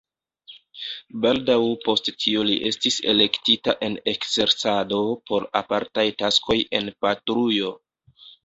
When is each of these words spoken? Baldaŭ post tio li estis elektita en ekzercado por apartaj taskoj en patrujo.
Baldaŭ 1.25 1.57
post 1.83 2.09
tio 2.23 2.45
li 2.47 2.55
estis 2.71 2.97
elektita 3.13 3.77
en 3.89 3.99
ekzercado 4.15 5.01
por 5.29 5.49
apartaj 5.63 6.09
taskoj 6.23 6.61
en 6.81 6.91
patrujo. 7.07 7.75